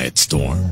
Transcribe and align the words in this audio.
quiet 0.00 0.16
storm. 0.16 0.69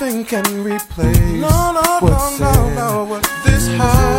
nothing 0.00 0.24
can 0.24 0.62
replace 0.62 1.18
no, 1.40 1.72
no, 1.72 1.98
what's 2.00 2.40
no, 2.40 2.52
no, 2.52 2.74
no, 2.74 3.04
what 3.04 3.22
this 3.44 3.68
heart. 3.76 4.18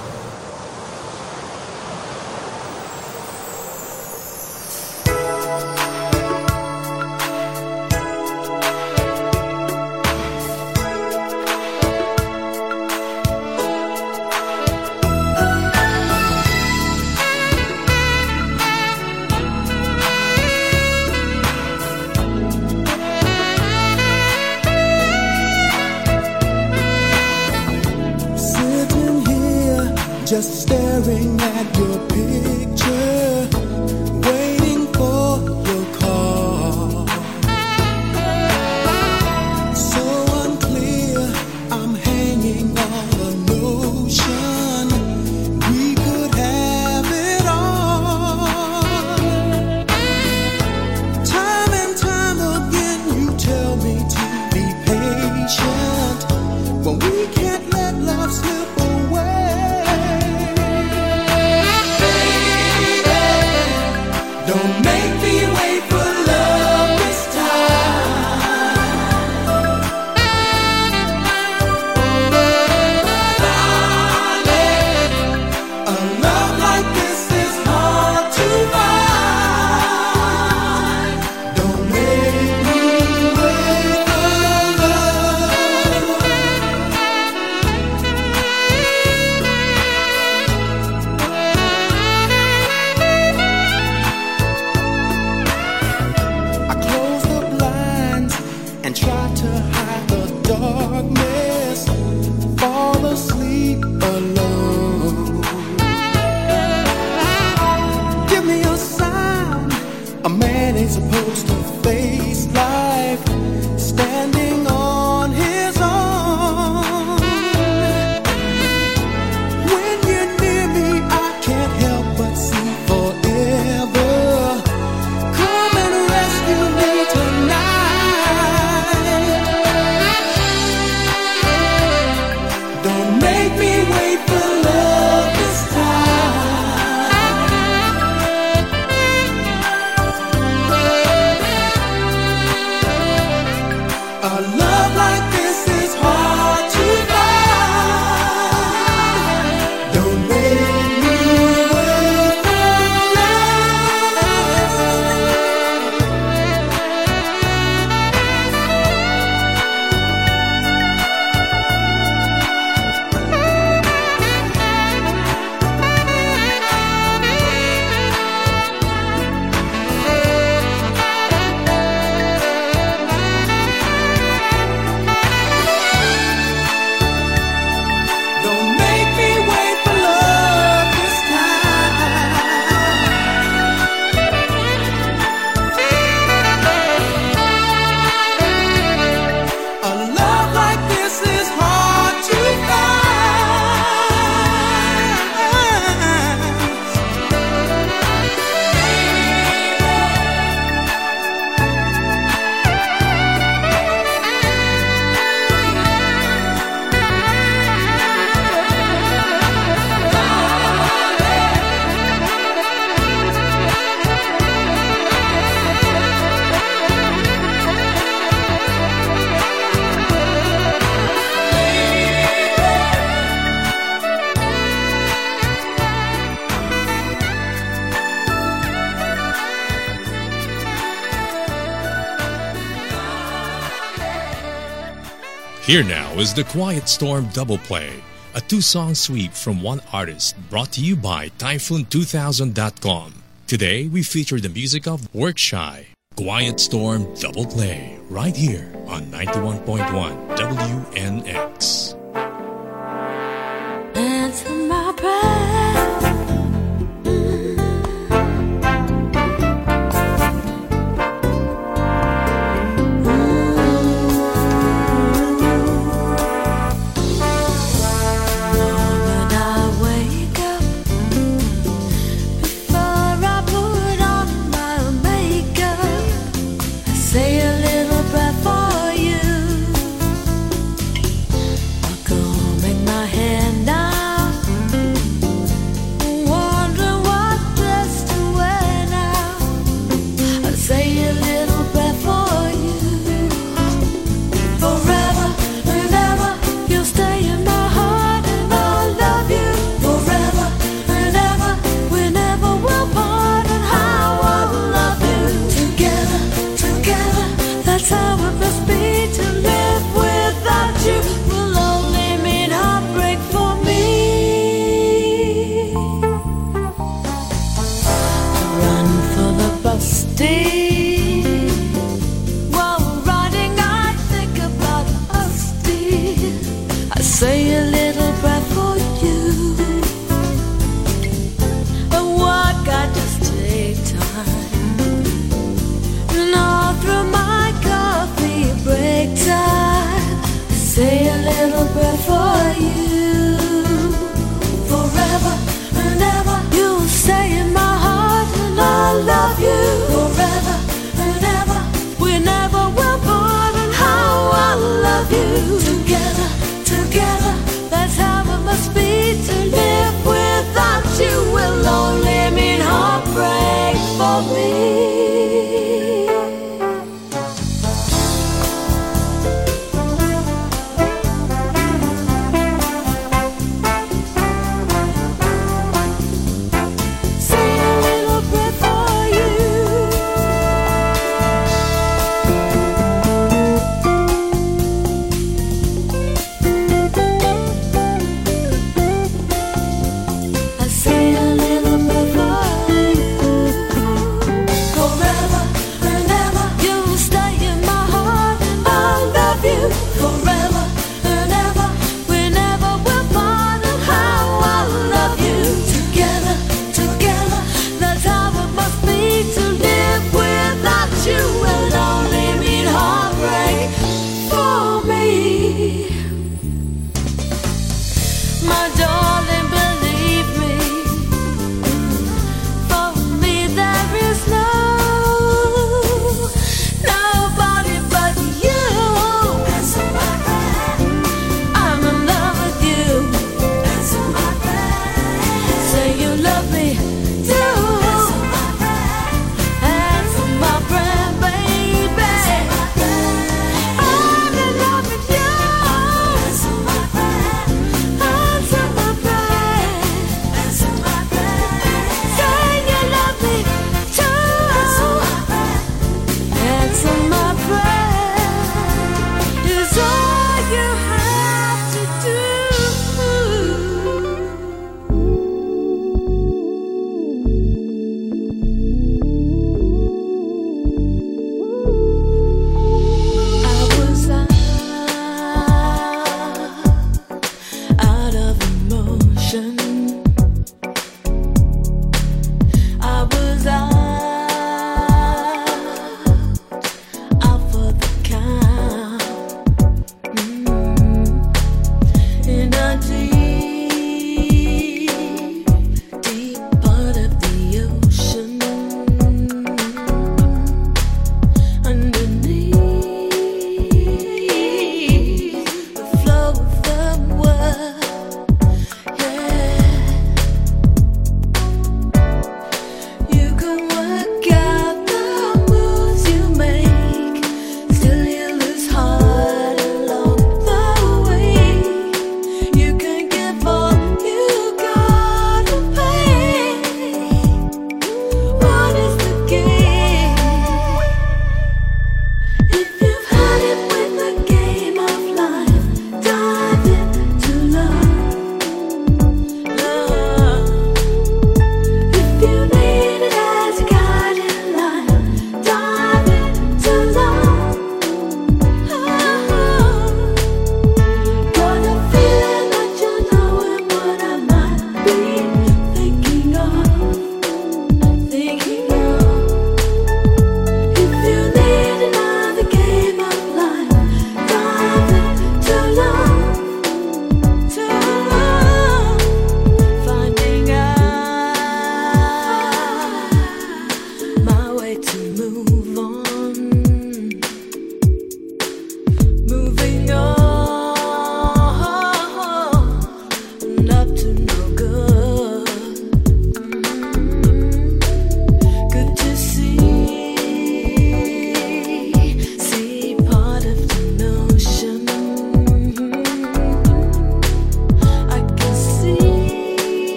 Here 235.71 235.85
now 235.85 236.11
is 236.19 236.33
the 236.33 236.43
Quiet 236.43 236.89
Storm 236.89 237.29
Double 237.31 237.57
Play, 237.57 238.03
a 238.35 238.41
two 238.41 238.59
song 238.59 238.93
sweep 238.93 239.31
from 239.31 239.61
one 239.61 239.79
artist 239.93 240.35
brought 240.49 240.73
to 240.73 240.81
you 240.81 240.97
by 240.97 241.29
Typhoon2000.com. 241.39 243.13
Today 243.47 243.87
we 243.87 244.03
feature 244.03 244.41
the 244.41 244.49
music 244.49 244.85
of 244.85 244.99
Workshy. 245.13 245.85
Quiet 246.17 246.59
Storm 246.59 247.15
Double 247.15 247.45
Play, 247.45 247.97
right 248.09 248.35
here 248.35 248.69
on 248.87 249.03
91.1 249.03 250.35
WNX. 250.35 252.00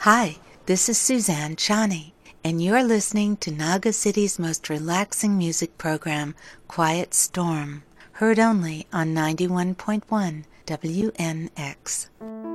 Hi, 0.00 0.36
this 0.66 0.90
is 0.90 0.98
Suzanne 0.98 1.56
Ciani, 1.56 2.12
and 2.44 2.62
you're 2.62 2.84
listening 2.84 3.38
to 3.38 3.50
Naga 3.50 3.94
City's 3.94 4.38
most 4.38 4.68
relaxing 4.68 5.38
music 5.38 5.78
program, 5.78 6.34
Quiet 6.68 7.14
Storm, 7.14 7.82
heard 8.12 8.38
only 8.38 8.86
on 8.92 9.14
91.1 9.14 10.44
WNX. 10.66 12.49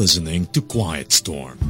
Listening 0.00 0.46
to 0.46 0.62
Quiet 0.62 1.12
Storm. 1.12 1.69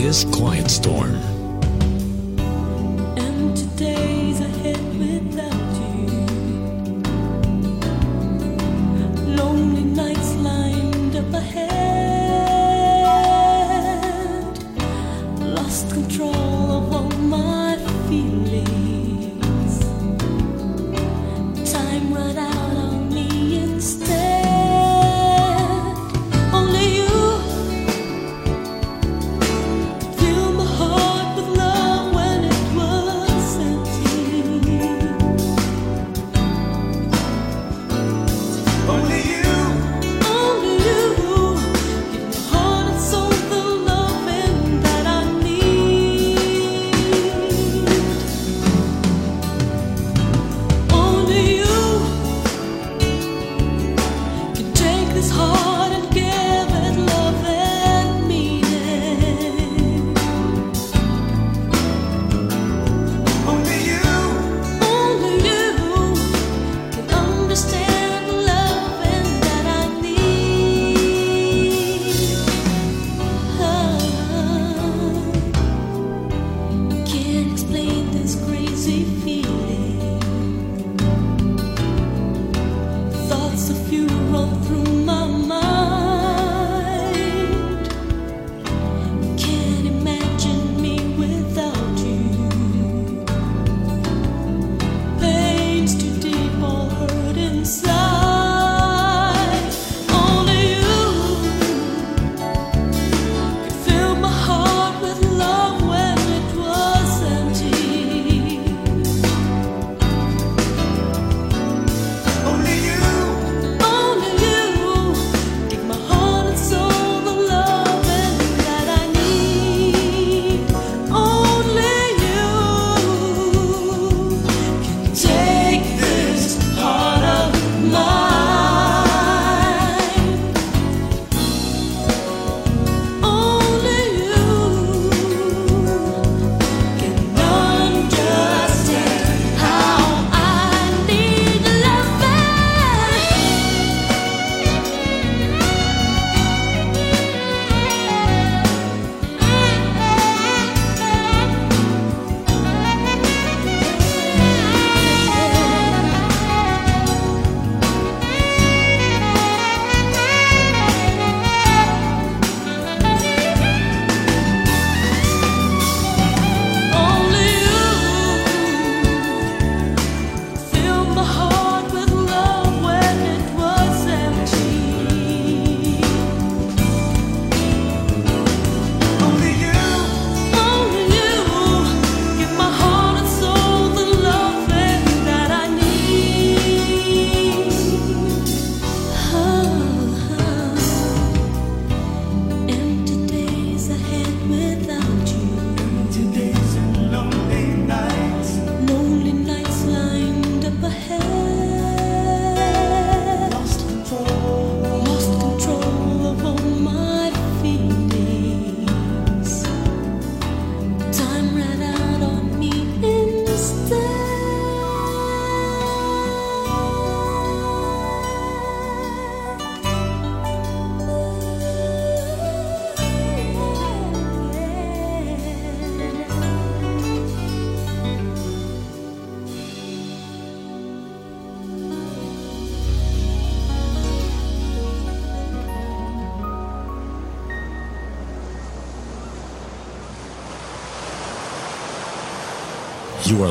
is 0.00 0.24
Quiet 0.24 0.70
Storm. 0.70 1.39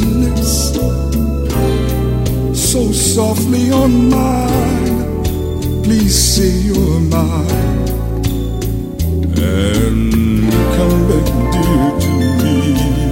your 0.00 0.36
so 2.54 2.92
softly 2.92 3.70
on 3.70 4.08
mine. 4.08 5.82
Please 5.82 6.16
say 6.16 6.50
you're 6.66 7.00
mine 7.00 7.88
and 9.36 10.52
come 10.76 11.08
back 11.08 11.26
dear 11.52 12.00
to 12.00 12.10
me. 12.42 13.11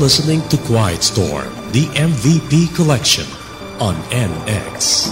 listening 0.00 0.42
to 0.48 0.56
Quiet 0.58 1.02
Storm, 1.02 1.52
the 1.72 1.86
MVP 1.94 2.74
collection 2.74 3.26
on 3.80 3.94
NX. 4.10 5.08